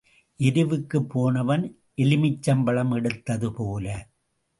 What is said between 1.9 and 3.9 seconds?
எலுமிச்சம் பழம் எடுத்தது போல.